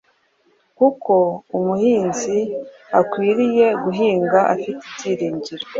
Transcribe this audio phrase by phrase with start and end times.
[0.77, 1.13] kuko
[1.57, 2.37] umuhinzi
[3.01, 5.65] akwiriye guhinga afite ibyiringiro,